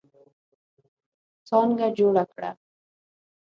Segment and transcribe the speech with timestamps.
[1.47, 2.51] څانګه جوړه کړه.